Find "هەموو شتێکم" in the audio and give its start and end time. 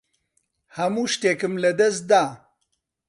0.77-1.53